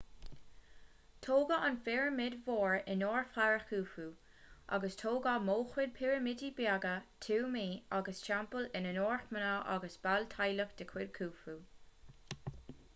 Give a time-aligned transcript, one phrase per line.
[1.25, 4.05] tógadh an phirimid mhór in onóir fharó khufu
[4.77, 6.95] agus tógadh móchuid pirimidí beaga
[7.27, 11.57] tuamaí agus teampaill in onóir mná agus baill teaghlaigh de chuid khufu